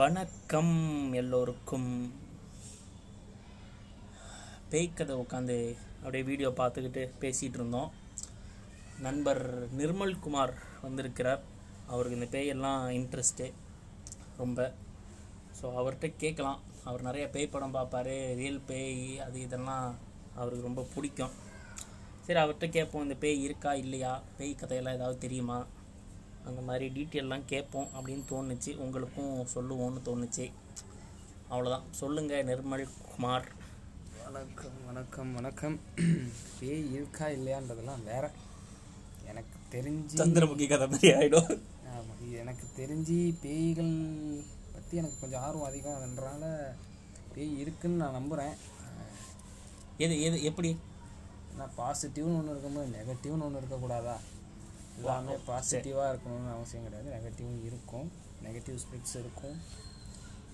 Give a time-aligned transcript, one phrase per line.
[0.00, 0.74] வணக்கம்
[1.20, 1.88] எல்லோருக்கும்.
[4.72, 5.56] பேய்க்கதை உட்காந்து
[6.02, 7.90] அப்படியே வீடியோ பார்த்துக்கிட்டு பேசிகிட்டு இருந்தோம்
[9.06, 9.42] நண்பர்
[9.78, 10.52] நிர்மல்குமார்
[10.84, 11.42] வந்திருக்கிறார்.
[11.92, 13.48] அவருக்கு இந்த பேயெல்லாம் இன்ட்ரெஸ்ட்டு
[14.36, 14.68] ரொம்ப.
[15.58, 16.62] ஸோ அவர்கிட்ட கேட்கலாம்.
[16.84, 18.12] அவர் நிறைய பேய் படம் பார்ப்பார்
[18.42, 19.88] ரியல் பேய் அது இதெல்லாம்
[20.34, 21.36] அவருக்கு ரொம்ப பிடிக்கும்.
[22.28, 24.14] சரி அவர்கிட்ட கேட்போம் இந்த பேய் இருக்கா இல்லையா?
[24.38, 25.60] பேய் கதையெல்லாம் ஏதாவது தெரியுமா?
[26.48, 28.70] அந்த மாதிரி டீட்டெயிலெலாம் கேட்போம் அப்படின்னு தோணுச்சு.
[28.84, 30.46] உங்களுக்கும் சொல்லுவோம்னு தோணுச்சு.
[31.50, 33.48] அவ்வளோதான் சொல்லுங்கள் நிர்மல் குமார்.
[34.24, 35.76] வணக்கம் வணக்கம் வணக்கம்.
[36.58, 38.24] பேய் இருக்கா இல்லையான்றதெல்லாம் வேற.
[39.30, 41.50] எனக்கு தெரிஞ்சு சந்திரமுகி கதை மாதிரி ஆகிடும்
[41.94, 43.94] ஆமா, இது எனக்கு தெரிஞ்சு பேய்கள்
[44.74, 45.96] பற்றி எனக்கு கொஞ்சம் ஆர்வம் அதிகம்.
[45.98, 46.44] அதனால
[47.34, 48.54] பேய் இருக்குன்னு நான் நம்புகிறேன்
[50.04, 50.70] எது எது எப்படி?
[51.52, 54.16] ஆனால் பாசிட்டிவ்னு ஒன்று இருக்கும்போது நெகட்டிவ்னு ஒன்று இருக்கக்கூடாதா?
[55.00, 57.08] எல்லாமே பாசிட்டிவாக இருக்கணும்னு அவசியம் கிடையாது.
[57.16, 58.08] நெகட்டிவும் இருக்கும்.
[58.42, 59.56] நெகட்டிவ் ஸ்பிரிட்ஸ் இருக்கும்.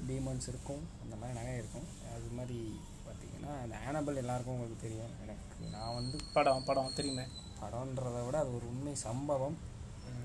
[0.08, 0.82] டீமன்ஸ் இருக்கும்.
[1.02, 1.86] அந்த மாதிரி நிறைய இருக்கும்.
[2.14, 2.58] அது மாதிரி
[3.06, 5.12] பார்த்தீங்கன்னா அந்த ஆனபல் எல்லாருக்கும் உங்களுக்கு தெரியும்.
[5.22, 7.26] எனக்கு நான் வந்து படம் படம் தெரியுமே?
[7.62, 9.56] படம்ன்றதை விட அது ஒரு உண்மை சம்பவம்.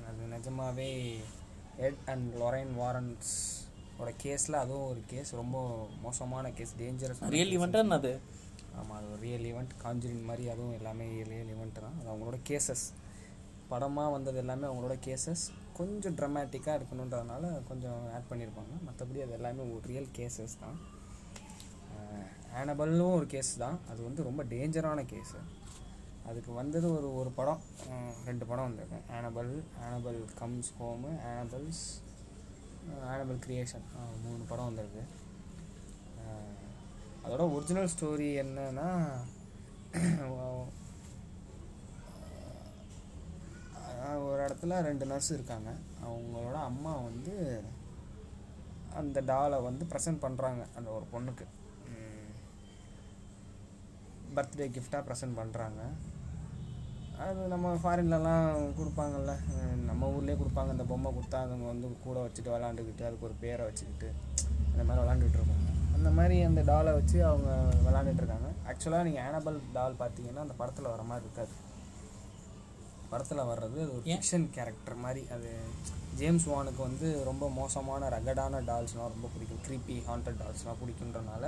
[0.10, 0.90] அது நிஜமாவே
[1.78, 3.32] எட் அண்ட் லொரைன் வாரன்ஸ்
[4.00, 5.58] ஓட கேஸில் அதுவும் ஒரு கேஸ் ரொம்ப
[6.02, 8.14] மோசமான கேஸ் டேஞ்சரஸ் ரியல் ஈவெண்ட்டாக என்னது?
[8.76, 11.96] ஆமாம் அது ஒரு ரியல் ஈவெண்ட் காஞ்சுரின் மாதிரி அதுவும் எல்லாமே ரியல் ஈவெண்ட் தான்.
[12.00, 12.86] அது அவங்களோட கேசஸ்
[13.74, 15.44] படமாக வந்தது எல்லாமே அவங்களோட கேசஸ்
[15.80, 18.74] கொஞ்சம் ட்ரமேட்டிக்காக இருக்கணுன்றதுனால கொஞ்சம் ஆட் பண்ணியிருப்பாங்க.
[18.88, 20.78] மற்றபடி அது எல்லாமே ஒரு ரியல் கேசஸ் தான்.
[22.62, 23.78] ஆனபல்லும் ஒரு கேஸ் தான்.
[23.92, 25.40] அது வந்து ரொம்ப டேஞ்சரான கேஸு
[26.30, 27.62] அதுக்கு வந்தது ஒரு ஒரு படம்.
[28.30, 29.54] ரெண்டு படம் வந்திருக்கு Annabelle
[29.86, 31.84] Annabelle comes home Annabelle's
[33.14, 33.86] Annabelle creation
[34.26, 35.04] மூணு படம் வந்திருக்கு.
[37.24, 38.90] அதோட ஒரிஜினல் ஸ்டோரி என்னன்னா
[44.28, 45.70] ஒரு இடத்துல ரெண்டு நர்ஸ் இருக்காங்க.
[46.08, 47.34] அவங்களோட அம்மா வந்து
[49.00, 51.46] அந்த டாலை வந்து ப்ரெசென்ட் பண்ணுறாங்க அந்த ஒரு பொண்ணுக்கு.
[54.36, 55.82] பர்த்டே கிஃப்டாக ப்ரெசென்ட் பண்ணுறாங்க
[57.24, 58.46] அது நம்ம ஃபாரின்லலாம்
[58.78, 59.34] கொடுப்பாங்கல்ல.
[59.90, 60.72] நம்ம ஊர்லேயே கொடுப்பாங்க.
[60.76, 64.10] அந்த பொம்மை கொடுத்தா அதுங்க வந்து கூட வச்சுட்டு விளாண்டுக்கிட்டு அதுக்கு ஒரு பேரை வச்சுக்கிட்டு
[64.72, 65.68] அந்த மாதிரி விளாண்டுட்டு இருப்பாங்க.
[65.98, 67.50] அந்த மாதிரி அந்த டாலை வச்சு அவங்க
[67.88, 68.50] விளாண்டுட்டு இருக்காங்க.
[68.70, 71.54] ஆக்சுவலாக நீங்கள் ஆனபல் டால் பார்த்தீங்கன்னா அந்த படத்தில் வர மாதிரி இருக்காது.
[73.12, 75.24] படத்தில் வர்றது அது ஒரு ஃபிக்ஷன் கேரக்டர் மாதிரி.
[75.36, 75.50] அது
[76.20, 79.62] ஜேம்ஸ் வானுக்கு வந்து ரொம்ப மோசமான ரகடான டால்ஸ்னால் ரொம்ப பிடிக்கும்.
[79.68, 81.44] க்ரீப்பி ஹாண்டட் டால்ஸ்லாம் பிடிக்குன்றனால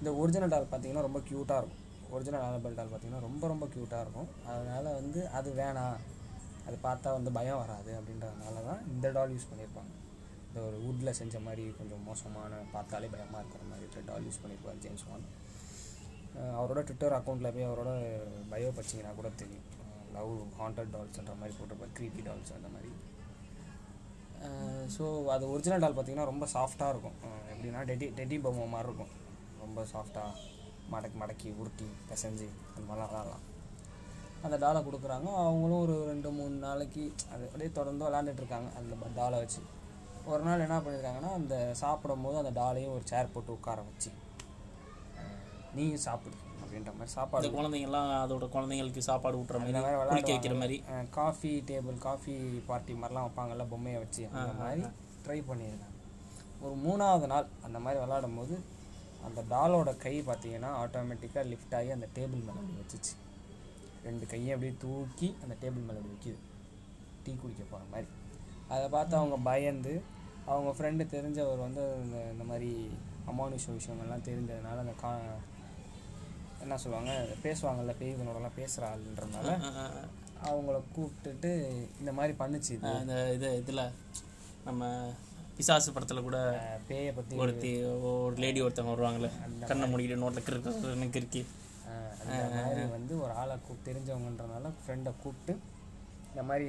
[0.00, 1.80] இந்த ஒரிஜினல் டால் பார்த்தீங்கன்னா ரொம்ப க்யூட்டாக இருக்கும்.
[2.14, 4.30] ஒரிஜினல் ஆனபல் டால் பார்த்தீங்கன்னா ரொம்ப ரொம்ப க்யூட்டாக இருக்கும்.
[4.52, 5.98] அதனால் வந்து அது வேணாம்.
[6.68, 9.92] அது பார்த்தா வந்து பயம் வராது அப்படின்றதுனால தான் இந்த டால் யூஸ் பண்ணியிருப்பாங்க.
[10.48, 15.06] இந்த ஒரு வுட்டில் செஞ்ச மாதிரி கொஞ்சம் மோசமான பார்த்தாலே பயமாக இருக்கிற மாதிரி டால் யூஸ் பண்ணியிருப்பார் ஜேம்ஸ்
[15.10, 15.24] வான்
[16.58, 17.90] அவரோட ட்விட்டர் அக்கௌண்ட்டில் போய் அவரோட
[18.52, 19.66] பயோ படிச்சிங்கன்னா கூட தெரியும்.
[20.16, 22.90] லவ் ஹாண்டட் டால்ஸ்ன்ற மாதிரி போட்டிருப்பார் க்ரீப்பி டால்ஸ் அந்த மாதிரி.
[24.94, 27.18] ஸோ அது ஒரிஜினல் டால் பார்த்தீங்கன்னா ரொம்ப சாஃப்டாக இருக்கும்.
[27.52, 29.12] எப்படின்னா டெடி டெடி பொம்மை மாதிரி இருக்கும்.
[29.64, 30.30] ரொம்ப சாஃப்டாக
[30.92, 33.44] மடக்கி மடக்கி உருட்டி பிசைஞ்சு அந்த மாதிரிலாம் விளாட்லாம்.
[34.46, 35.28] அந்த டாலை கொடுக்குறாங்க.
[35.44, 39.60] அவங்களும் ஒரு ரெண்டு மூணு நாளைக்கு அது அப்படியே தொடர்ந்து விளாண்டுட்டு இருக்காங்க அந்த டாலை வச்சு.
[40.32, 44.10] ஒரு நாள் என்ன பண்ணியிருக்காங்கன்னா அந்த சாப்பிடும் போது அந்த டாலையும் ஒரு சேர் போட்டு உட்கார வச்சு
[45.76, 46.36] நீயும் சாப்பிடு.
[46.72, 50.76] அப்படின்ற மாதிரி சாப்பாடு குழந்தைங்கலாம் அதோட குழந்தைங்களுக்கு சாப்பாடு ஊட்டுற மாதிரி குளிக்க வைக்கிற மாதிரி.
[51.10, 52.34] காஃபி டேபிள் காஃபி
[52.68, 54.84] பார்ட்டி மாதிரிலாம் வைப்பாங்கல்ல பொம்மையை வச்சு அந்த மாதிரி
[55.24, 55.90] ட்ரை பண்ணியிருக்காங்க
[56.64, 58.56] ஒரு மூணாவது நாள் அந்த மாதிரி விளாடும் போது
[59.26, 63.12] அந்த டாலோட கை பார்த்தீங்கன்னா ஆட்டோமேட்டிக்காக லிஃப்ட் ஆகி அந்த டேபிள் மேலே அப்படி வச்சுச்சு.
[64.04, 66.38] ரெண்டு கையை அப்படியே தூக்கி அந்த டேபிள் மேலே அப்படி வைக்கிது.
[67.24, 68.08] டீ குடிக்க போகிற மாதிரி.
[68.68, 69.92] அதை பார்த்து அவங்க பயந்து
[70.46, 71.82] அவங்க ஃப்ரெண்டு தெரிஞ்சவர் வந்து
[72.32, 72.70] இந்த மாதிரி
[73.30, 75.10] அமானுஷ விஷயங்கள்லாம் தெரிஞ்சதுனால அந்த கா
[76.62, 77.12] என்ன சொல்லுவாங்க
[77.42, 80.08] பேசுவாங்கல்ல பேய்களோடலாம் பேசுகிற ஆளுன்றதுனால அஹ் அஹ்
[80.46, 81.50] அவங்கள கூப்பிட்டுட்டு
[82.00, 83.82] இந்த மாதிரி பண்ணுச்சு இந்த இது இதில்
[84.64, 84.82] நம்ம
[85.56, 86.38] பிசாசு படத்தில் கூட
[86.88, 87.70] பேயை பற்றி ஒருத்தி
[88.22, 89.30] ஒரு லேடி ஒருத்தவங்க வருவாங்கல்ல
[89.66, 90.70] கண்ணை மூடிட்டு நோட்டில் கிறுக்கு
[91.12, 91.42] கிறுக்கி.
[91.88, 95.54] அஹ் அந்த மாதிரி வந்து ஒரு ஆளை கூப்பிட்டு தெரிஞ்சவங்கன்றனால ஃப்ரெண்டை கூப்பிட்டு
[96.30, 96.68] இந்த மாதிரி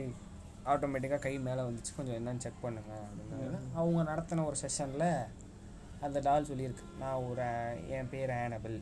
[0.66, 5.08] ஆட்டோமேட்டிக்காக கை மேலே வந்துச்சு கொஞ்சம் என்னன்னு செக் பண்ணுங்க அப்படின்னால அவங்க நடத்தின ஒரு செஷனில்
[6.02, 7.46] அந்த டால் சொல்லியிருக்கு நான் ஒரு
[7.90, 8.78] என் பேர் ஆனபிள்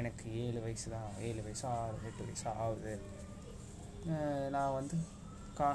[0.00, 1.10] எனக்கு ஏழு வயசு தான்.
[1.28, 2.94] ஏழு வயசு ஆறு எட்டு வயசு ஆகுது.
[4.54, 4.96] நான் வந்து
[5.58, 5.70] கா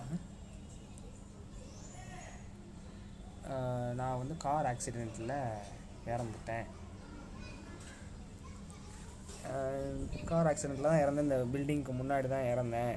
[3.99, 5.35] நான் வந்து கார் ஆக்சிடெண்ட்டில்
[6.13, 6.67] இறந்துட்டேன்.
[10.29, 11.27] கார் ஆக்சிடெண்ட்டில் தான் இறந்தேன்.
[11.27, 12.95] இந்த பில்டிங்க்கு முன்னாடி தான் இறந்தேன்.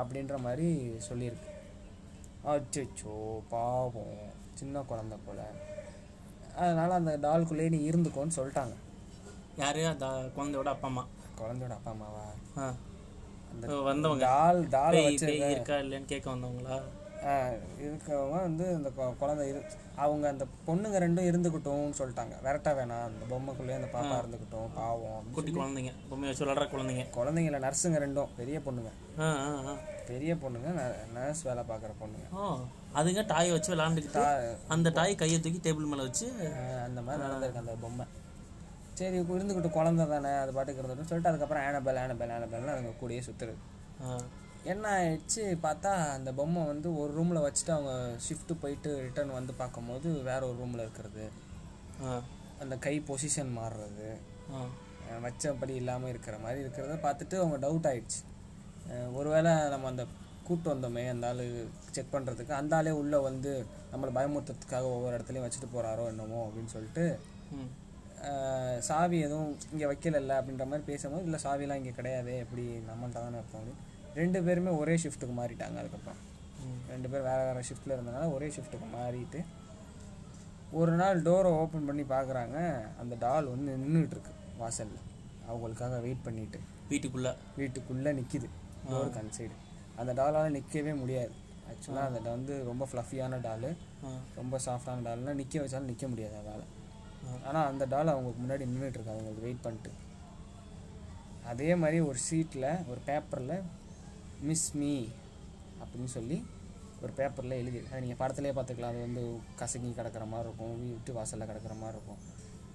[0.00, 0.68] அப்படின்ற மாதிரி
[1.08, 1.50] சொல்லியிருக்கு.
[2.52, 3.16] அச்சோ
[3.54, 4.20] பாவம்.
[4.60, 5.44] சின்ன குழந்த போல்.
[6.62, 8.76] அதனால் அந்த டால்குள்ளேயே நீ இருந்துக்கோன்னு சொல்லிட்டாங்க.
[9.56, 9.86] யாரு?
[9.86, 11.06] அந்த குழந்தையோட அப்பா அம்மா.
[11.38, 12.24] குழந்தையோட அப்பா அம்மாவா?
[13.52, 14.26] அந்த வந்தவங்க.
[14.70, 16.82] டாலை பேய் வச்சு இருக்கா இல்லையான்னு கேட்க வந்தவங்களா?
[17.80, 19.62] இருக்கவங்க வந்து அந்த கொ- குழந்தை இரு
[19.96, 22.40] அவங்க அந்த பொண்ணுங்க ரெண்டும் இருந்துக்கிட்டோம்னு சொல்லிட்டாங்க.
[22.42, 23.02] விரட்ட வேணாம்.
[23.02, 25.92] அந்த பொம்மைக்குள்ளேயே அந்த பாப்பா இருந்துக்கிட்டோம் பாவம் குட்டி குழந்தைங்க.
[26.08, 27.06] பொம்மையை வச்சு விளாட்ற குழந்தைங்க.
[27.14, 28.28] குழந்தைங்கள நர்ஸுங்க ரெண்டும்.
[28.36, 28.90] பெரிய பொண்ணுங்க.
[30.06, 32.36] பெரிய பொண்ணுங்க நர்ஸ் வேலை பார்க்குற பொண்ணுங்க.
[32.94, 36.32] அதுங்க டாயை வச்சு விளாண்டுக்கிட்டு அந்த டாய் கையை தூக்கி டேபிள் மேலே வச்சு
[36.84, 38.06] அந்த மாதிரி நடந்திருக்கு அந்த பொம்மை.
[39.00, 43.58] சரி இருந்துக்கிட்டு குழந்தை தானே அது பாட்டுக்கு இருந்துட்டு சொல்லிட்டு அதுக்கப்புறம் ஆனபெல் ஆனபெல் ஆனபெல்னு அதுங்க கூடயே சுற்றுறது
[44.72, 47.92] என்ன ஆயிடுச்சு பார்த்தா அந்த பொம்மை வந்து ஒரு ரூமில் வச்சுட்டு அவங்க
[48.24, 51.24] ஷிஃப்ட்டு போயிட்டு ரிட்டர்ன் வந்து பார்க்கும்போது வேற ஒரு ரூமில் இருக்கிறது.
[52.62, 54.08] அந்த கை பொசிஷன் மாறுறது.
[55.24, 58.20] வச்சபடி இல்லாமல் இருக்கிற மாதிரி இருக்கிறத பார்த்துட்டு அவங்க டவுட் ஆயிடுச்சு.
[59.18, 60.04] ஒருவேளை நம்ம அந்த
[60.48, 61.42] கூட்டு வந்தோமே அந்த ஆள்
[61.96, 63.50] செக் பண்ணுறதுக்கு அந்த ஆளே உள்ளே வந்து
[63.92, 67.04] நம்மளை பயமுறுத்துறதுக்காக ஒவ்வொரு இடத்துலையும் வச்சுட்டு போகிறாரோ என்னமோ அப்படின்னு சொல்லிட்டு
[68.88, 73.78] சாவி எதுவும் இங்கே வைக்கலல்ல அப்படின்ற மாதிரி பேசும்போது இல்லை சாவிலாம் இங்கே கிடையாது எப்படி நம்மள்ட்ட தானே இருப்போம்
[74.20, 76.20] ரெண்டு பேருமே ஒரே ஷிஃப்ட்டுக்கு மாறிட்டாங்க அதுக்கப்புறம்.
[76.92, 79.40] ரெண்டு பேர் வேறு வேறு ஷிஃப்ட்டில் இருந்தனால ஒரே ஷிஃப்ட்டுக்கு மாறிட்டு
[80.80, 82.56] ஒரு நாள் டோரை ஓப்பன் பண்ணி பார்க்குறாங்க
[83.02, 85.00] அந்த டால் வந்து நின்றுட்டு இருக்கு வாசலில்.
[85.50, 86.58] அவங்களுக்காக வெயிட் பண்ணிட்டு.
[86.90, 87.32] வீட்டுக்குள்ளே.
[87.60, 88.48] வீட்டுக்குள்ளே நிற்கிது
[88.90, 89.56] டோருக்கு அந்த சைடு
[90.00, 91.32] அந்த டாலால் நிற்கவே முடியாது.
[91.70, 93.70] ஆக்சுவலாக அந்த வந்து ரொம்ப ஃப்ளஃபியான டாலு
[94.40, 96.64] ரொம்ப சாஃப்டான டால்னால் நிற்க வச்சாலும் நிற்க முடியாது அதால்.
[97.48, 99.92] ஆனால் அந்த டால் அவங்களுக்கு முன்னாடி நின்றுட்டுருக்கு அவங்களுக்கு வெயிட் பண்ணிட்டு.
[101.50, 103.56] அதே மாதிரி ஒரு சீட்டில் ஒரு பேப்பரில்
[104.48, 104.92] மிஸ் மீ
[105.82, 106.38] அப்படின்னு சொல்லி
[107.04, 108.92] ஒரு பேப்பரில் எழுதி அது நீங்கள் படத்துலேயே பார்த்துக்கலாம்.
[108.94, 109.22] அது வந்து
[109.60, 110.74] கசங்கி கிடக்கிற மாதிரி இருக்கும்.
[110.84, 112.20] வீட்டு வாசலில் கிடக்கிற மாதிரி இருக்கும்.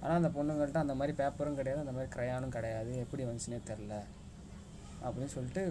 [0.01, 1.83] ஆனால் அந்த பொண்ணுங்கள்ட்ட அந்த மாதிரி பேப்பரும் கிடையாது.
[1.83, 2.91] அந்த மாதிரி க்ரையானும் கிடையாது.
[3.03, 3.93] எப்படி வந்துச்சுனே தெரில
[5.05, 5.63] அப்படின்னு சொல்லிட்டு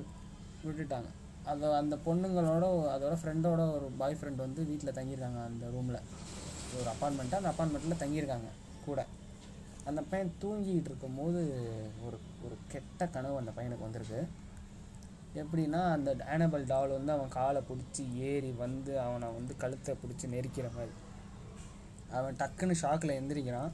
[0.66, 1.10] விட்டுட்டாங்க.
[1.52, 5.98] அது அந்த பொண்ணுங்களோட அதோட ஃப்ரெண்டோட ஒரு பாய் ஃப்ரெண்ட் வந்து வீட்டில் தங்கியிருக்காங்க அந்த ரூமில்
[6.78, 8.50] ஒரு அப்பார்ட்மெண்ட்டாக அந்த அப்பார்ட்மெண்ட்டில் தங்கியிருக்காங்க.
[8.84, 9.00] கூட.
[9.84, 11.40] அந்த பையன் தூங்கிட்டு இருக்கும்போது
[12.06, 14.20] ஒரு ஒரு கெட்ட கனவு அந்த பையனுக்கு வந்திருக்கு.
[15.40, 20.68] எப்படின்னா அந்த ஆனபல் டால் வந்து அவன் காலை பிடிச்சி ஏறி வந்து அவனை வந்து கழுத்தை பிடிச்சி நெரிக்கிற
[20.76, 20.94] மாதிரி.
[22.10, 23.72] அவன் டக்குன்னு ஷாக்கில் எந்திரிக்கிறான்.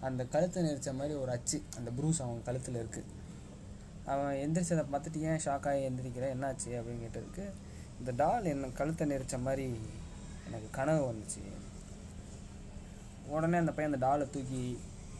[0.00, 3.10] அந்த கழுத்தை நெரிச்ச மாதிரி ஒரு அச்சு அந்த ப்ரூஸ் அவன் கழுத்தில் இருக்குது
[4.04, 6.70] அவன் எந்திரிச்சதை பார்த்துட்டு ஏன் ஷாக்காகி எந்திரிக்கிறேன் என்னாச்சு?
[6.78, 7.44] அப்படின்னு கேட்டதுக்கு
[7.98, 9.66] இந்த டால் என்ன கழுத்தை நெரிச்ச மாதிரி
[10.46, 11.42] எனக்கு கனவு வந்துச்சு.
[13.28, 14.62] உடனே அந்த பையன் அந்த டாலை தூக்கி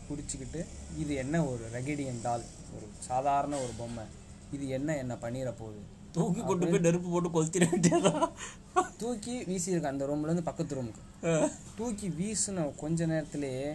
[0.08, 0.60] பிடிச்சிக்கிட்டு
[0.99, 2.44] இது என்ன ஒரு ரெகடியன் டால்?
[2.76, 4.04] ஒரு சாதாரண ஒரு பொம்மை.
[4.52, 5.81] இது என்ன என்ன பண்ணிட போகுது
[6.12, 8.12] தூக்கி கொண்டு போய் நெருப்பு போட்டு கொளுத்திட வேண்டியதா?
[9.02, 11.02] தூக்கி வீசியிருக்கான் அந்த ரூம்லேருந்து பக்கத்து ரூமுக்கு
[11.78, 13.69] தூக்கி வீசின கொஞ்ச நேரத்திலேயே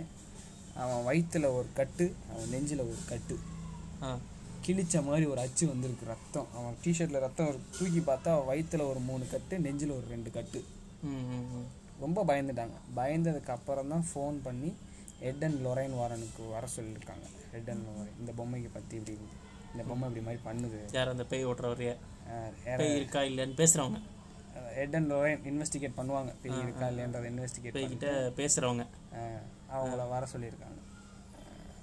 [0.83, 3.35] அவன் வயித்துல ஒரு கட்டு அவன் நெஞ்சில் ஒரு கட்டு.
[4.65, 6.47] கிழிச்ச மாதிரி ஒரு அச்சு வந்திருக்கு ரத்தம்.
[6.53, 10.61] அவன் டிஷர்ட்டில் ரத்தம் தூக்கி பார்த்தா வயித்துல ஒரு மூணு கட்டு நெஞ்சில் ஒரு ரெண்டு கட்டு.
[12.03, 12.77] ரொம்ப பயந்துட்டாங்க.
[12.99, 14.71] பயந்ததுக்கு அப்புறம் தான் ஃபோன் பண்ணி
[15.25, 17.25] ஹெட் அண்ட் லொரைன் வாரனுக்கு வர சொல்லியிருக்காங்க.
[17.53, 19.15] ஹெட் அண்ட் லொரைன் இந்த பொம்மைக்கு பற்றி இப்படி
[19.71, 20.79] இந்த பொம்மை இப்படி மாதிரி பண்ணுது.
[20.97, 21.93] யார் அந்த பேய் ஓட்டுறவரைய
[22.81, 24.01] பேய் இருக்கா இல்லைன்னு பேசுகிறவங்க
[24.77, 26.31] ஹெட் அண்ட் லொரைன் இன்வெஸ்டிகேட் பண்ணுவாங்க.
[26.43, 28.09] பெரிய இருக்கா இல்லைன்றதை இன்வெஸ்டிகேட் பேய்கிட்ட
[28.41, 28.85] பேசுகிறவங்க
[29.75, 30.79] அவங்கள வர சொல்லியிருக்காங்க.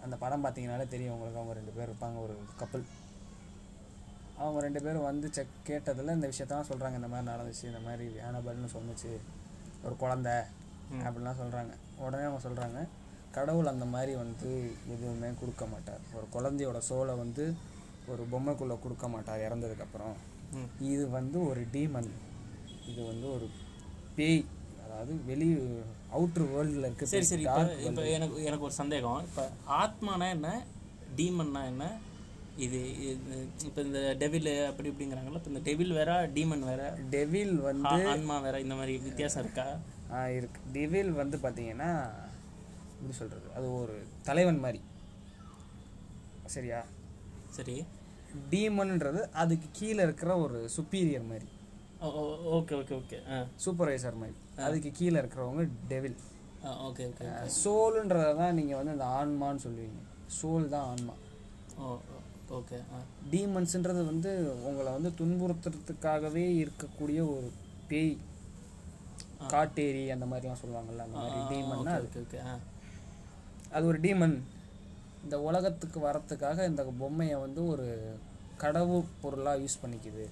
[0.05, 1.41] அந்த படம் பார்த்தீங்கனாலே தெரியும் உங்களுக்கு.
[1.41, 2.85] அவங்க ரெண்டு பேர் இருப்பாங்க ஒரு கப்பல்
[4.43, 8.71] அவங்க ரெண்டு பேரும் வந்து செக் கேட்டதில் இந்த விஷயத்தான் சொல்கிறாங்க இந்த மாதிரி நடந்துச்சு இந்த மாதிரி ஆனபல்னு
[8.77, 9.13] சொன்னுச்சு.
[9.87, 10.31] ஒரு குழந்த
[11.05, 11.73] அப்படிலாம் சொல்கிறாங்க
[12.05, 12.81] உடனே அவங்க சொல்கிறாங்க
[13.37, 14.51] கடவுள் அந்த மாதிரி வந்து
[14.95, 16.03] எதுவுமே கொடுக்க மாட்டார்.
[16.17, 17.45] ஒரு குழந்தையோட சோலை வந்து
[18.13, 20.15] ஒரு பொம்மைக்குள்ளே கொடுக்க மாட்டார் இறந்ததுக்கப்புறம்.
[20.91, 22.11] இது வந்து ஒரு டீமன்
[22.91, 23.47] இது வந்து ஒரு
[24.17, 24.43] பேய்.
[24.85, 25.49] அதாவது வெளி
[26.17, 27.45] அவுட்ரு வேர்ல்டில் இருக்க சரி சரி
[27.89, 29.21] இப்போ எனக்கு எனக்கு ஒரு சந்தேகம்.
[29.29, 29.45] இப்போ
[29.83, 30.51] ஆத்மானா என்ன?
[31.19, 31.85] டீமன்னா என்ன?
[32.57, 32.81] இது
[33.65, 36.83] இப்போ இந்த டெவில் அப்படி இப்படிங்கிறாங்கல்ல இப்போ இந்த டெவில் வேற டீமன் வேற.
[37.11, 39.67] டெவில் வந்து ஆன்மா வேற இந்த மாதிரி வித்தியாசம் இருக்கா?
[40.13, 40.61] ஆ, இருக்கு.
[40.73, 41.91] டெவில் வந்து பார்த்தீங்கன்னா
[42.95, 44.81] எப்படி சொல்கிறது அது ஒரு தலைவன் மாதிரி.
[46.47, 46.81] சரியா?
[47.51, 47.85] சரி.
[48.51, 51.49] டீமன்ன்றது அதுக்கு கீழே இருக்கிற ஒரு சுப்பீரியர் மாதிரி.
[52.53, 53.19] Okay okay okay.
[53.29, 53.47] ஆ.
[53.65, 54.37] சூப்பர்வைசர் மாதிரி.
[54.59, 56.17] அதுக்கு கீழே இருக்கிறவங்க டெவில்
[56.85, 57.31] ஓகே ஓகே
[57.63, 60.01] சோலுன்றதை தான் நீங்கள் வந்து அந்த ஆன்மான்னு சொல்லுவீங்க.
[60.41, 61.15] சோல் தான் ஆன்மா.
[61.79, 61.99] ஓ
[62.51, 62.79] ஓகே
[63.33, 64.31] டீமன்ஸ்ன்றது வந்து
[64.65, 67.49] உங்களை வந்து துன்புறுத்துறதுக்காகவே இருக்கக்கூடிய ஒரு
[67.89, 68.15] பேய்.
[69.51, 72.53] காட்டேரி அந்த மாதிரிலாம் சொல்லுவாங்கல்ல அந்த மாதிரி டீமன்னா ஓகே ஓகே ஆ.
[73.73, 74.37] அது ஒரு டீமன்
[75.25, 77.87] இந்த உலகத்துக்கு வரத்துக்காக இந்த பொம்மையை வந்து ஒரு
[78.59, 80.25] கடவு பொருளாக யூஸ் பண்ணிக்குது.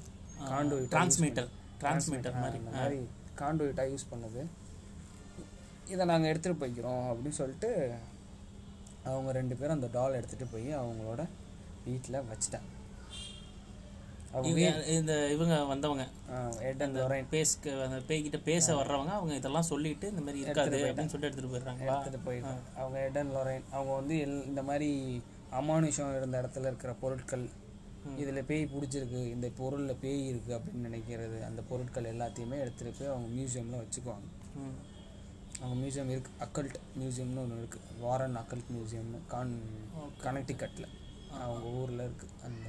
[0.48, 1.50] காண்டுவிட்டா டிரான்ஸ்மீட்டர்
[1.80, 2.98] டிரான்ஸ்மீட்டர் மாதிரி மாதிரி
[3.38, 4.42] காண்டுவிட்டா யூஸ் பண்ணுது.
[5.88, 7.70] இதை நாங்கள் எடுத்துகிட்டு போய்க்கிறோம் அப்படின்னு சொல்லிட்டு
[9.04, 11.22] அவங்க ரெண்டு பேரும் அந்த டால் எடுத்துகிட்டு போய் அவங்களோட
[11.84, 12.18] வீட்டில்
[14.42, 16.04] இவங்க இந்த இவங்க வந்தவங்க.
[16.84, 17.00] அந்த
[17.32, 21.88] பேஸ்க்கு அந்த பேய்கிட்ட பேச வர்றவங்க அவங்க இதெல்லாம் சொல்லிட்டு இந்த மாதிரி இருக்காது அப்படின்னு சொல்லிட்டு எடுத்துட்டு போயிடுறாங்களா?
[21.88, 24.88] எடுத்துகிட்டு போயிருக்காங்க அவங்க அண்ட் லொரைன் அவங்க வந்து எல் இந்த மாதிரி
[25.52, 27.44] அமானுஷம் இருந்த இடத்துல இருக்கிற பொருட்கள்
[28.16, 33.28] இதில் பேய் பிடிச்சிருக்கு இந்த பொருளில் பேய் இருக்குது அப்படின்னு நினைக்கிறது அந்த பொருட்கள் எல்லாத்தையுமே எடுத்துகிட்டு போய் அவங்க
[33.36, 34.26] மியூசியமில் வச்சுக்குவாங்க.
[35.60, 39.52] அவங்க மியூசியம் இருக்குது அக்கல்ட் மியூசியம்னு ஒன்று இருக்குது வாரன் அக்கல்ட் மியூசியம்னு கான்
[40.24, 40.90] கனெக்டிகட்டில்
[41.40, 42.68] அவங்க ஊரில் இருக்குது அந்த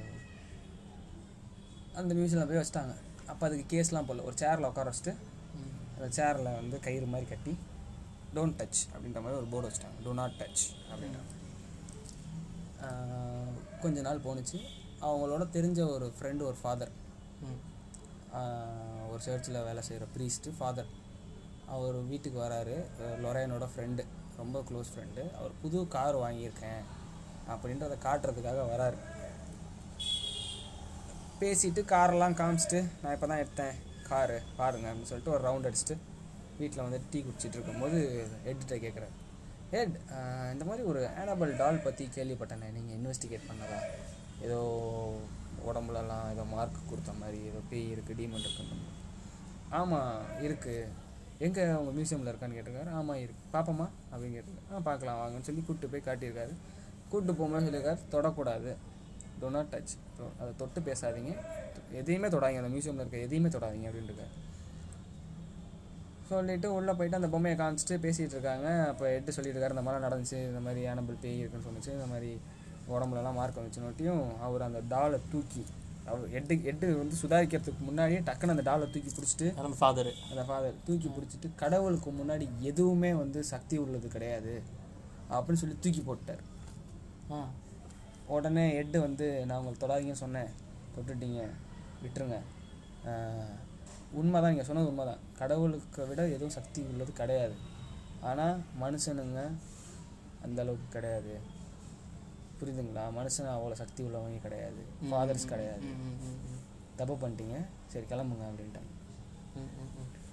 [2.00, 2.94] அந்த மியூசியமில் போய் வச்சிட்டாங்க.
[3.32, 4.24] அப்போ அதுக்கு கேஸ்லாம் போடல.
[4.28, 5.14] ஒரு சேரில் உட்கார வச்சுட்டு
[5.96, 7.52] அந்த சேரில் வந்து கயிறு மாதிரி கட்டி
[8.36, 9.98] டோன்ட் டச் அப்படின்ற மாதிரி ஒரு போர்டு வச்சிட்டாங்க.
[10.06, 11.30] டோ நாட் டச் அப்படின்றாங்க
[13.82, 14.58] கொஞ்ச நாள் போணுச்சு.
[15.06, 16.92] அவங்களோட தெரிஞ்ச ஒரு ஃப்ரெண்டு ஒரு ஃபாதர்
[19.10, 20.90] ஒரு சர்ச்சில் வேலை செய்கிற ப்ரீஸ்ட்டு ஃபாதர்
[21.74, 22.76] அவர் வீட்டுக்கு வராரு.
[23.24, 24.02] லொரையனோட ஃப்ரெண்டு
[24.40, 26.82] ரொம்ப க்ளோஸ் ஃப்ரெண்டு அவர் புது கார் வாங்கியிருக்கேன்.
[27.52, 28.98] அப்படின்றத காட்டுறதுக்காக வராரு.
[31.40, 33.76] பேசிட்டு காரெல்லாம் காமிச்சிட்டு நான் இப்போ தான் எடுத்தேன்
[34.10, 35.96] காரு பாருங்க அப்படின்னு சொல்லிட்டு ஒரு ரவுண்ட் அடிச்சுட்டு
[36.58, 37.98] வீட்டில் வந்து டீ குடிச்சிட்டு இருக்கும்போது
[38.46, 39.14] ஹெட்கிட்ட கேட்குறாரு
[39.72, 39.94] ஹெட்
[40.54, 43.78] இந்த மாதிரி ஒரு ஆனபிள் டால் பற்றி கேள்விப்பட்டேனே நீங்கள் இன்வெஸ்டிகேட் பண்ணதா
[44.46, 44.58] ஏதோ
[45.70, 48.76] உடம்புலலாம் ஏதோ மார்க் கொடுத்த மாதிரி ஏதோ பேய் இருக்குது டீமன் இருக்குன்னு.
[49.78, 50.90] ஆமாம் இருக்குது
[51.46, 52.90] எங்கே அவங்க மியூசியமில் இருக்கான்னு கேட்டிருக்காரு.
[52.98, 53.44] ஆமாம் இருக்கு.
[53.54, 54.68] பார்ப்போமா அப்படின்னு கேட்டிருக்காரு.
[54.74, 56.54] ஆ பார்க்கலாம் வாங்கன்னு சொல்லி கூப்பிட்டு போய் காட்டியிருக்காரு.
[57.14, 58.72] கூப்பிட்டு போகும்போது சொல்லியிருக்காரு தொடக்கூடாது.
[59.42, 59.92] டோ நாட் டச்
[60.40, 61.34] அதை தொட்டு பேசாதீங்க.
[62.00, 62.60] எதையுமே தொடாதீங்க.
[62.62, 64.32] அந்த மியூசியமில் இருக்க எதையுமே தொடாதீங்க அப்படின்னு இருக்காரு
[66.28, 68.68] சொல்லிட்டு உள்ளே போயிட்டு அந்த பொம்மையை காமிச்சிட்டு பேசிகிட்டு இருக்காங்க.
[68.90, 72.30] அப்போ எட்டு சொல்லிட்டு இருக்காரு இந்த மாதிரி நடந்துச்சு இந்த மாதிரி ஆனபிள் பேய் இருக்குன்னு சொன்னிச்சு இந்த மாதிரி
[72.92, 75.64] உடம்புலலாம் மார்க் வந்துச்சுன்னொட்டியும் அவர் அந்த டாலை தூக்கி
[76.12, 80.80] அவர் எட்டு எட்டு வந்து சுதாரிக்கிறதுக்கு முன்னாடியே டக்குன்னு அந்த டாலை தூக்கி பிடிச்சிட்டு அந்த ஃபாதரு அந்த ஃபாதர்
[80.88, 84.54] தூக்கி பிடிச்சிட்டு கடவுளுக்கு முன்னாடி எதுவுமே வந்து சக்தி உள்ளது கிடையாது.
[85.34, 86.42] அப்படின்னு சொல்லி தூக்கி போட்டார்
[87.30, 87.48] ஆ.
[88.26, 90.48] உடனே எட்டு வந்து நான் உங்களுக்கு தொடாதீங்கன்னு சொன்னேன்.
[90.96, 91.48] தொட்டுட்டீங்க.
[92.02, 92.38] விட்டுருங்க.
[94.12, 97.54] உண்மை தான் நீங்கள் சொன்னது உண்மை தான் கடவுளுக்கு விட எதுவும் சக்தி உள்ளது கிடையாது.
[98.22, 99.50] ஆனால் மனுஷனுங்க
[100.42, 101.40] அந்த அளவுக்கு கிடையாது.
[102.60, 103.04] புரியுதுங்களா?
[103.16, 104.84] மனுஷன் அவ்வளோ சக்தி உள்ளவங்க கிடையாது.
[105.10, 105.86] ஃபாதர்ஸ் கிடையாது.
[106.96, 107.64] தப்பு பண்ணிட்டீங்க.
[107.86, 108.90] சரி கிளம்புங்க அப்படின்ட்டாங்க.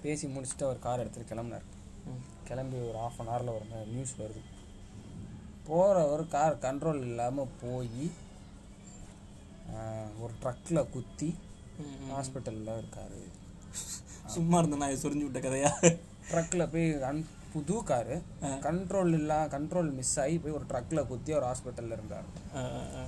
[0.02, 1.64] பேசி முடிச்சுட்டு அவர் கார் எடுத்துகிட்டு கிளம்புனார்.
[2.44, 4.40] கிளம்பி ஒரு ஆஃப் அன் ஹவரில் ஒரு நியூஸ் வருது.
[5.68, 8.06] போகிறவர் கார் கண்ட்ரோல் இல்லாமல் போய்
[10.22, 11.28] ஒரு ட்ரக்கில் குத்தி.
[12.14, 13.20] ஹாஸ்பிட்டலில் இருக்கார்.
[14.34, 15.70] சும்மா இருந்த நான் சொரிஞ்சு விட்ட கதையா?
[16.30, 18.16] ட்ரக்கில் போய் அன் புது காரு.
[18.66, 22.28] கண்ட்ரோல் இல்லா கண்ட்ரோல் மிஸ் ஆகி போய் ஒரு ட்ரக்கில் குத்தி அவர் ஹாஸ்பிட்டலில் இருந்தார்.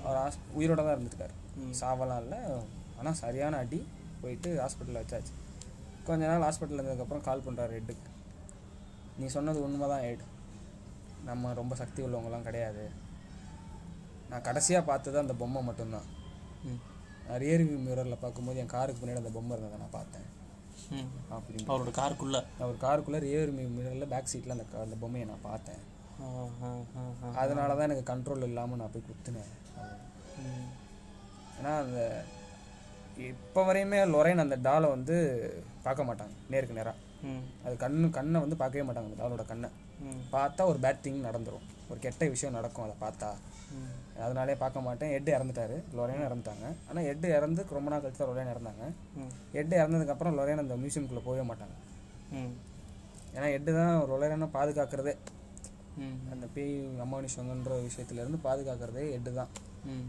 [0.04, 1.34] அவர் ஹாஸ் உயிரோட தான் இருந்துருக்காரு.
[1.80, 2.40] சாவலாம் இல்லை.
[2.98, 3.80] ஆனால் சரியான அடி
[4.22, 5.34] போயிட்டு ஹாஸ்பிட்டலில் வச்சாச்சு.
[6.08, 8.10] கொஞ்ச நாள் ஹாஸ்பிட்டலில் இருந்ததுக்கப்புறம் கால் பண்ணுறாரு ஹெட்டுக்கு
[9.20, 10.24] நீ சொன்னது உண்மை தான் ஹெட்
[11.24, 12.84] நம்ம ரொம்ப சக்தி உள்ளவங்கலாம் கிடையாது.
[14.28, 16.08] நான் கடைசியாக பார்த்தது அந்த பொம்மை மட்டும்தான்.
[17.28, 20.26] நான் ரியர் வியூ மிரரில் பார்க்கும்போது என் காருக்கு பின்னாடி அந்த பொம்மை இருந்ததை நான் பார்த்தேன்.
[20.90, 21.10] ம்.
[21.30, 22.38] அப்படின்னு அவரோட காருக்குள்ள?
[22.58, 25.82] அவர் காருக்குள்ளே ரியர் மிரரில் பேக் சீட்டில் அந்த அந்த பொம்மையை நான் பார்த்தேன்.
[27.34, 29.50] அதனால தான் எனக்கு கண்ட்ரோல் இல்லாமல் நான் போய் குத்துனேன்.
[31.58, 32.00] ஏன்னா அந்த
[33.28, 35.16] இப்போ வரையுமே லொரைன் அந்த டாலை வந்து
[35.82, 37.02] பார்க்க மாட்டாங்க நேருக்கு நேராக
[37.64, 39.68] அது கண்ணு கண்ணை வந்து பார்க்கவே மாட்டாங்க அந்த டாலோட கண்ணை.
[40.32, 41.66] பார்த்தா ஒரு பேட் திங் நடந்துரும்.
[41.88, 43.34] ஒரு கெட்ட விஷயம் நடக்கும் அதை பார்த்தா.
[44.20, 45.10] அதனாலே பார்க்க மாட்டேன்.
[45.10, 45.82] எட்டு இறந்துட்டாரு.
[45.94, 46.76] லொரைனும் இறந்துட்டாங்க.
[46.88, 48.92] ஆனால் எட்டு இறந்து ரொம்ப நாள் கழிச்சு தான் லொரைன் இறந்தாங்க.
[49.52, 51.76] எட்டு இறந்ததுக்கப்புறம் லொரைன் அந்த மியூசியம்குள்ளே போகவே மாட்டாங்க.
[52.30, 52.52] ம்.
[53.34, 55.16] ஏன்னா எட்டு தான் லொரைனை பாதுகாக்கிறதே.
[56.30, 59.48] அந்த பேய் அமானுஷங்கன்ற விஷயத்துலேருந்து பாதுகாக்கிறதே எட்டு தான்.
[59.84, 60.06] ம்.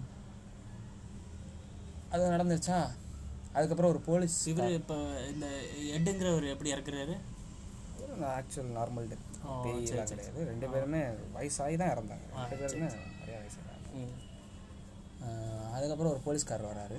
[2.09, 2.89] அது நடந்துச்சா
[3.53, 4.95] அதுக்கப்புறம் ஒரு போலீஸ் இவர் இப்போ
[5.33, 7.17] இந்த எட்டுங்கிறவர் எப்படி இறக்குறாரு?
[8.21, 10.45] ஆக்சுவல் நார்மல் டெத் ஓ, பேய்லாம் கிடையாது.
[10.45, 11.01] ரெண்டு பேருமே
[11.35, 12.25] வயசாகி தான் இறந்தாங்க.
[12.33, 12.87] ரெண்டு பேருமே
[13.19, 14.13] நிறைய வயசாகிறாங்க ம்.
[15.73, 16.97] அதுக்கப்புறம் ஒரு போலீஸ்கார் வராரு.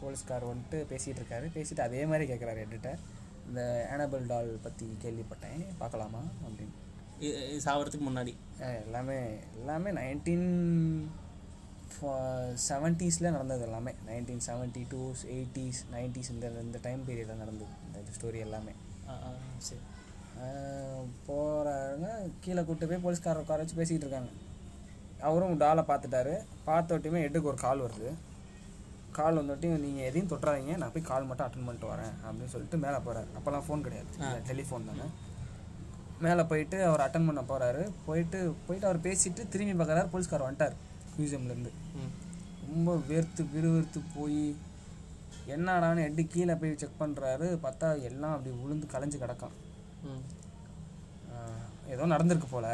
[0.00, 1.46] போலீஸ்கார் வந்துட்டு பேசிகிட்டு இருக்காரு.
[1.54, 2.90] பேசிட்டு அதே மாதிரி கேட்குறாரு என்கிட்ட.
[3.48, 5.64] இந்த ஆனபிள் டால் பற்றி கேள்விப்பட்டேன்.
[5.78, 6.74] பார்க்கலாமா அப்படின்னு.
[7.64, 8.32] சாவறதுக்கு முன்னாடி.
[8.84, 9.18] எல்லாமே
[9.58, 10.48] எல்லாமே நைன்டீன்
[12.68, 13.92] செவன்ட்டீஸில் நடந்தது எல்லாமே.
[14.08, 17.70] Nineteen seventy twos eighties nineties இந்த இந்த டைம் பீரியடில் நடந்தது.
[17.86, 18.72] இந்த ஸ்டோரி எல்லாமே.
[19.58, 19.80] சரி.
[21.26, 22.06] போகிறாங்க
[22.44, 24.30] கீழே கூப்பிட்டு போய் போலீஸ்காரர் உட்கார வச்சு பேசிக்கிட்டு இருக்காங்க.
[25.28, 26.34] அவரும் டாலை பார்த்துட்டாரு.
[26.66, 28.10] பார்த்தோட்டியுமே எட்டுக்கு ஒரு கால் வருது.
[29.18, 32.14] கால் வந்துட்டும் நீங்கள் எதையும் தொட்டுறாதீங்க நான் போய் கால் மட்டும் அட்டன் பண்ணிட்டு வரேன்.
[32.24, 34.10] அப்படின்னு சொல்லிட்டு மேலே போகிறாரு அப்போல்லாம் ஃபோன் கிடையாது.
[34.50, 35.06] டெலிஃபோன் தானே.
[36.24, 40.12] மேலே போயிட்டு அவர் அட்டன் பண்ண போகிறாரு போயிட்டு போயிட்டு அவர் பேசிட்டு திரும்பி பார்க்குறாரு.
[40.14, 40.76] போலீஸ்கார் வந்துட்டார்
[41.16, 41.72] மியூசியம்லேருந்து
[42.70, 44.42] ரொம்ப வேர்த்து விறுவிறுத்து போய்
[45.54, 49.56] என்னடான்னு எட்டு கீழே போய் செக் பண்ணுறாரு பார்த்தா எல்லாம் அப்படி உளுந்து கலைஞ்சு கிடக்கான்.
[51.88, 52.66] ஏதோ நடந்திருக்கு போல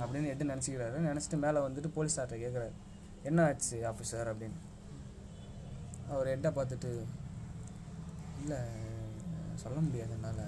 [0.00, 0.96] அப்படின்னு எட்டு நினச்சிக்கிறாரு.
[1.08, 2.72] நினச்சிட்டு மேலே வந்துட்டு போலீஸார்ட்ட கேட்குறாரு
[3.22, 4.58] என்ன ஆச்சு ஆஃபீஸர் அப்படின்னு.
[6.08, 6.90] அவர் எட்டை பார்த்துட்டு
[8.40, 8.58] இல்லை
[9.54, 10.44] சொல்ல முடியாது என்னால்.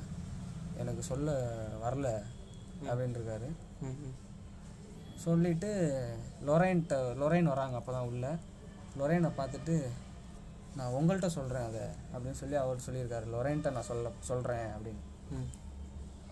[0.77, 1.29] எனக்கு சொல்ல
[1.83, 2.09] வரல
[3.81, 4.13] ம்.
[5.17, 5.71] சொல்லிட்டு
[6.47, 8.27] லொரைன்ட்ட லொரைன் வராங்க அப்போ தான் உள்ள.
[8.99, 9.77] லொரைனை பார்த்துட்டு
[10.77, 13.27] நான் உங்கள்கிட்ட சொல்கிறேன் அதை அப்படின்னு சொல்லி அவர் சொல்லியிருக்காரு.
[13.27, 15.03] லொரைன்ட்ட நான் சொல்ல சொல்கிறேன் அப்படின்னு.
[15.31, 15.49] ம்.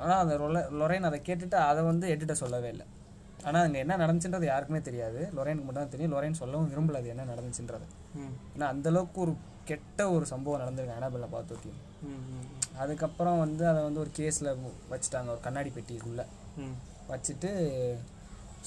[0.02, 2.86] ஆனால் அந்த லொர லொரைன் அதை கேட்டுட்டு அதை வந்து எட்டுட்ட சொல்லவே இல்லை.
[3.46, 5.20] ஆனால் அங்கே என்ன நடந்துச்சுன்றது யாருக்குமே தெரியாது.
[5.36, 6.14] லொரைனுக்கு மட்டும் தான் தெரியும்.
[6.14, 7.86] லொரைன் சொல்லவும் விரும்பல அது என்ன நடந்துச்சுன்றது.
[8.54, 9.34] ஏன்னா அந்தளவுக்கு ஒரு
[9.70, 11.72] கெட்ட ஒரு சம்பவம் நடந்திருக்கு அனாபெல்லை பார்த்து
[12.82, 14.50] அதுக்கப்புறம் வந்து அதை வந்து ஒரு கேஸில்
[14.92, 15.28] வச்சுட்டாங்க.
[15.34, 16.24] ஒரு கண்ணாடி பெட்டிக்குள்ளே.
[17.10, 17.50] வச்சுட்டு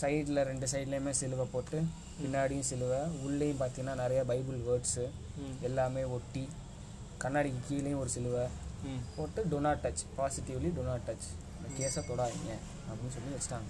[0.02, 1.78] சைடில் ரெண்டு சைட்லேயுமே சிலுவை போட்டு
[2.20, 5.06] பின்னாடியும் சிலுவை உள்ளேயும் பார்த்தீங்கன்னா நிறைய பைபிள் வேர்ட்ஸு
[5.68, 6.44] எல்லாமே ஒட்டி
[7.24, 8.44] கண்ணாடிக்கு கீழேயும் ஒரு சிலுவை
[9.16, 12.52] போட்டு do not touch positively do not touch இந்த கேஸை தொடாதீங்க
[12.90, 13.70] அப்படின்னு சொல்லி வச்சுட்டாங்க.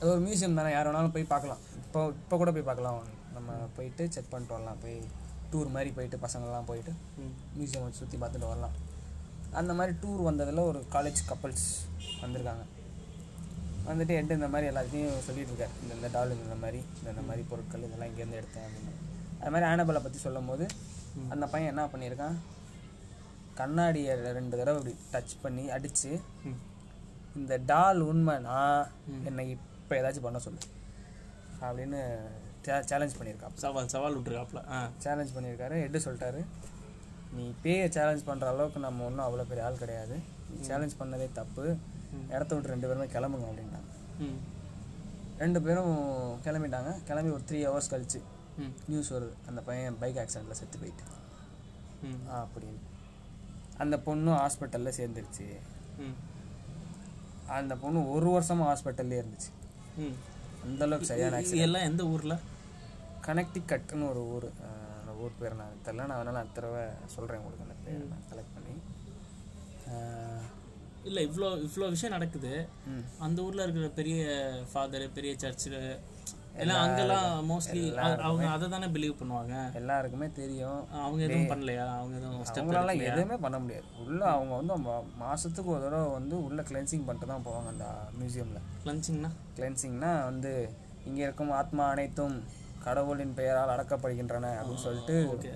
[0.00, 1.62] அது ஒரு மியூசியம் தானே யார் வேணாலும் போய் பார்க்கலாம்.
[1.84, 2.98] இப்போ இப்போ கூட போய் பார்க்கலாம்.
[3.36, 4.80] நம்ம போயிட்டு செக் பண்ணிட்டு வரலாம்.
[4.84, 4.98] போய்
[5.52, 6.92] டூர் மாதிரி போயிட்டு பசங்கள்லாம் போயிட்டு
[7.58, 8.74] மியூசியம் வச்சு சுற்றி பார்த்துட்டு வரலாம்.
[9.60, 11.66] அந்த மாதிரி டூர் வந்ததில் ஒரு காலேஜ் கப்பல்ஸ்
[12.24, 12.64] வந்திருக்காங்க.
[13.88, 15.74] வந்துட்டு எட்டு இந்த மாதிரி எல்லாத்தையும் சொல்லிட்டு இருக்காரு.
[15.82, 18.94] இந்த இந்த டால் இந்த மாதிரி இந்த இந்த மாதிரி பொருட்கள் இதெல்லாம் இங்கேருந்து எடுத்தேன் அப்படின்னு.
[19.40, 20.66] அது மாதிரி ஆனபலை பற்றி சொல்லும் போது
[21.34, 22.36] அந்த பையன் என்ன பண்ணியிருக்கான்?
[23.60, 26.10] கண்ணாடியை ரெண்டு தடவை இப்படி டச் பண்ணி அடித்து
[27.34, 28.58] இந்த டால் உண்மைனா
[29.24, 30.62] என்னை இப்போ ஏதாச்சும் பண்ண சொல்லு.
[31.60, 32.00] அப்படின்னு
[32.86, 34.60] சேலஞ்ச் பண்ணியிருக்கான் சவால் சவால் விட்டுருக்காப்ல.
[34.70, 34.78] ஆ.
[34.98, 36.40] சேலஞ்ச் பண்ணியிருக்காரு எட்டு சொல்லிட்டாரு.
[37.32, 40.16] நீ பேயை சேலஞ்ச் பண்ணுற அளவுக்கு நம்ம ஒன்றும் அவ்வளோ பெரிய ஆள் கிடையாது.
[40.50, 41.64] நீ சேலஞ்ச் பண்ணதே தப்பு.
[42.30, 44.38] இடத்த விட்டு ரெண்டு பேருமே கிளம்புங்க அப்படின்ட்டாங்க ம்.
[45.38, 45.94] ரெண்டு பேரும்
[46.44, 46.92] கிளம்பிட்டாங்க.
[47.04, 48.20] கிளம்பி ஒரு த்ரீ ஹவர்ஸ் கழிச்சு
[48.88, 49.34] நியூஸ் வருது.
[49.46, 51.04] அந்த பையன் பைக் ஆக்சிடெண்ட்டில் செத்து போயிட்டு
[52.38, 52.80] அப்படின்னு.
[53.82, 55.48] அந்த பொண்ணும் ஹாஸ்பிட்டலில் சேர்ந்துருச்சு.
[57.58, 59.50] அந்த பொண்ணு ஒரு வருஷமாக ஹாஸ்பிட்டல்லே இருந்துச்சு.
[60.66, 62.36] அந்த அளவுக்கு சரியான எல்லாம் எந்த ஊரில்?
[63.26, 64.48] கனெக்டிகட்னு ஒரு ஊர்
[64.98, 66.06] அந்த ஊர் பேர் நான் தெரியல.
[66.10, 68.04] நான் வேணாலும் அடுத்த தடவை சொல்கிறேன் உங்களுக்கு அந்த பேர்.
[68.12, 68.74] நான் கலெக்ட் பண்ணி.
[71.08, 72.52] இல்லை இவ்வளோ இவ்வளோ விஷயம் நடக்குது.
[73.26, 74.22] அந்த ஊரில் இருக்கிற பெரிய
[74.70, 75.80] ஃபாதர் பெரிய சர்ச்சில்
[76.62, 77.82] எல்லாம் அங்கெல்லாம் மோஸ்ட்லி
[78.26, 79.54] அவங்க அதை தானே பிலீவ் பண்ணுவாங்க.
[79.80, 80.80] எல்லாருக்குமே தெரியும்.
[81.04, 81.86] அவங்க எதுவும் பண்ணலையா?
[81.98, 83.86] அவங்க எதுவும் அவங்களால எதுவுமே பண்ண முடியாது.
[84.04, 84.74] உள்ள அவங்க வந்து
[85.24, 87.88] மாசத்துக்கு ஒரு தடவை வந்து உள்ள கிளென்சிங் பண்ணிட்டு தான் போவாங்க அந்த
[88.20, 90.52] மியூசியமில் லஞ்சிங்னா கிளென்சிங்னா வந்து
[91.10, 92.38] இங்கே இருக்கும் ஆத்மா அனைத்தும்
[92.86, 95.50] கடவுளின் பெயரால் அடக்கப்படுகின்றன அப்படின்னு சொல்லிட்டு ஓகே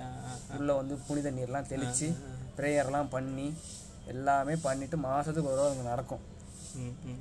[0.59, 2.09] உள்ள வந்து புனித நீர்லாம் தெளித்து
[2.59, 3.47] ப்ரேயர்லாம் பண்ணி
[4.13, 6.23] எல்லாமே பண்ணிட்டு மாசத்துக்கு ஒரு தடவை நடக்கும்.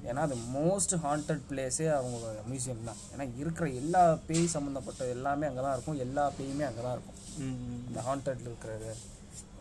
[0.09, 2.17] ஏன்னா அது மோஸ்ட் ஹாண்டட் பிளேஸே அவங்க
[2.49, 2.99] மியூசியம் தான்.
[3.13, 5.99] ஏன்னா இருக்கிற எல்லா பேய் சம்மந்தப்பட்ட எல்லாமே அங்கே தான் இருக்கும்.
[6.05, 7.17] எல்லா பேயுமே அங்கே தான் இருக்கும்
[7.87, 8.91] அந்த ஹாண்டட்ல இருக்கிறது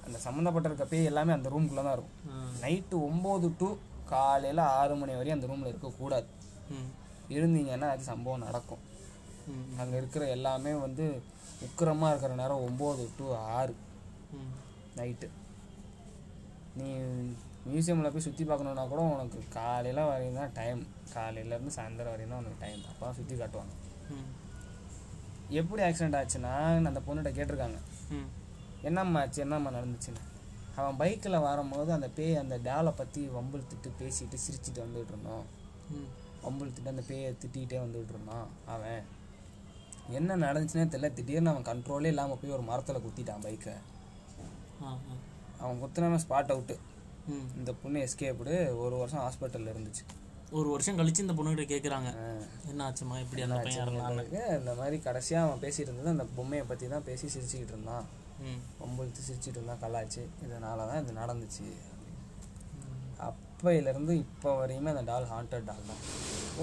[0.06, 2.16] அந்த சம்மந்தப்பட்ட இருக்க பேய் எல்லாமே அந்த ரூம்குள்ளே தான் இருக்கும்.
[2.62, 3.68] நைட்டு ஒம்பது டு
[4.12, 6.28] காலையில் ஆறு மணி வரையும் அந்த ரூமில் இருக்கக்கூடாது.
[6.70, 6.88] ம்.
[7.36, 8.82] இருந்தீங்கன்னா அது சம்பவம் நடக்கும்.
[9.80, 11.04] அங்கே இருக்கிற எல்லாமே வந்து
[11.66, 13.26] உக்கிரமாக இருக்கிற நேரம் ஒம்பது டு
[13.58, 13.74] ஆறு
[14.96, 15.28] நைட்டு
[16.78, 16.88] நீ
[17.64, 20.80] மியூசியமில் போய் சுற்றி பார்க்கணுன்னா கூட உனக்கு காலையில் வரையும் தான் டைம்
[21.14, 23.74] காலையிலேருந்து சாயந்தரம் வரையும் தான் உனக்கு டைம் அப்போ சுற்றி காட்டுவாங்க.
[24.10, 24.28] ம்.
[25.60, 26.52] எப்படி ஆக்சிடென்ட் ஆச்சுன்னா
[26.84, 27.78] அந்த பொண்ணுகிட்ட கேட்டிருக்காங்க.
[28.10, 28.28] ம்.
[28.82, 29.40] என்னம்மா ஆச்சு?
[29.40, 30.22] என்னம்மா நடந்துச்சுன்னு.
[30.76, 35.46] அவன் பைக்கில் வரும்போது அந்த பேய் அந்த டேலை பற்றி வம்பிழுத்துட்டு பேசிட்டு சிரிச்சிட்டு வந்துட்டு இருந்தோம்
[36.44, 39.02] வம்பிழுத்துட்டு அந்த பேயை திட்டிகிட்டே வந்துட்டு இருந்தான் அவன்.
[40.10, 41.10] என்ன நடந்துச்சுன்னே தெரியல.
[41.12, 43.74] திடீர்னு அவன் கண்ட்ரோலே இல்லாமல் போய் ஒரு மரத்தில் குத்திட்டான் பைக்கை
[45.60, 46.74] அவன் குத்துனவன் ஸ்பாட் அவுட்டு
[47.58, 50.04] இந்த பொண்ணு எஸ்கேப்டு ஒரு வருஷம் ஹாஸ்பிட்டலில் இருந்துச்சு.
[50.58, 52.08] ஒரு வருஷம் கழிச்சு இந்த பொண்ணுகிட்ட கேட்குறாங்க
[52.70, 57.06] என்ன ஆச்சுமா இப்படி அந்த பையன் இந்த மாதிரி கடைசியாக அவன் பேசிட்டு இருந்தது அந்த பொம்மையை பற்றி தான்
[57.08, 58.06] பேசி சிரிச்சுக்கிட்டு இருந்தான்.
[58.80, 61.66] வம்பிழுத்து சிரிச்சிட்டு இருந்தான் கலாச்சு இதனால தான் இது நடந்துச்சு.
[63.28, 66.04] அப்பையிலேருந்து இப்போ வரையுமே அந்த டால் ஹாண்டட் டால் தான்.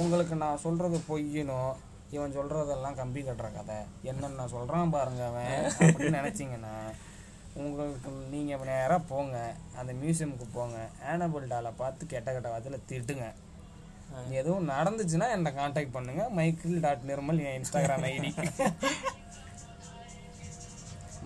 [0.03, 1.73] உங்களுக்கு நான் சொல்கிறது பொய்யணும்.
[2.15, 3.77] இவன் சொல்கிறதெல்லாம் கம்பி கட்டுற கதை.
[4.11, 5.55] என்னென்ன சொல்கிறான் பாருங்க அவன்.
[5.79, 6.73] அப்படின்னு நினச்சிங்கன்னா
[7.63, 9.37] உங்களுக்கு நீங்கள் நேராக போங்க.
[9.79, 10.77] அந்த மியூசியமுக்கு போங்க.
[11.11, 13.27] ஆனபிள் டாலை பார்த்து கெட்ட கெட்ட வார்த்தையில் திட்டுங்க
[14.39, 16.23] எதுவும் நடந்துச்சுன்னா என்னை காண்டாக்ட் பண்ணுங்க.
[16.37, 18.31] மைக்கிள் டாட் நிர்மல் என் இன்ஸ்டாகிராம் ஐடி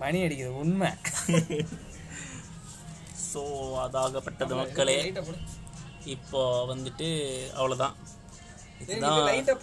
[0.02, 0.90] மணி அடிக்குது உண்மை.
[3.28, 3.42] ஸோ
[3.84, 4.96] அதாகப்பட்டது மக்களே.
[6.14, 6.40] இப்போ
[6.72, 7.08] வந்துட்டு
[7.58, 7.94] அவ்வளோதான்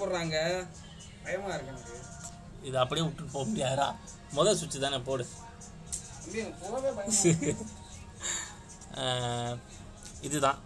[0.02, 0.38] போடுறாங்க.
[1.26, 1.98] பயமா இருக்கு
[2.68, 3.88] இது அப்படியே விட்டுட்டு போக முடியாதா
[4.38, 5.26] முதல் சுவிட்ச் தானே போடு.
[10.28, 10.60] இதுதான்.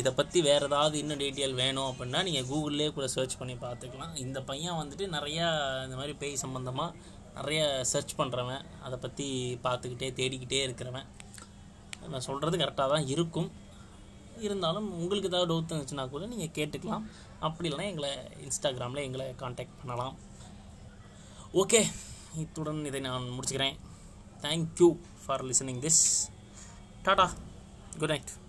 [0.00, 4.12] இதை பற்றி வேறு ஏதாவது இன்னும் டீட்டெயில் வேணும் அப்படின்னா நீங்கள் கூகுள்லேயே கூட சர்ச் பண்ணி பார்த்துக்கலாம்.
[4.24, 5.46] இந்த பையன் வந்துட்டு நிறையா
[5.86, 6.94] இந்த மாதிரி பேய் சம்மந்தமாக
[7.38, 7.60] நிறைய
[7.92, 9.26] சர்ச் பண்ணுறவன் அதை பற்றி
[9.66, 11.08] பார்த்துக்கிட்டே தேடிக்கிட்டே இருக்கிறவன்.
[12.12, 13.50] நான் சொல்கிறது கரெக்டாக தான் இருக்கும்.
[14.46, 17.04] இருந்தாலும் உங்களுக்கு ஏதாவது டவுட் இருந்துச்சுன்னா கூட நீங்கள் கேட்டுக்கலாம்.
[17.46, 18.12] அப்படி இல்லைனா எங்களை
[18.46, 20.16] இன்ஸ்டாகிராமில் எங்களை காண்டாக்ட் பண்ணலாம்.
[21.62, 21.80] ஓகே
[22.42, 23.76] இத்துடன் இதை நான் முடிச்சுக்கிறேன்.
[24.42, 26.28] thank you for listening this.
[27.02, 27.30] Tata.
[27.98, 28.41] Good night.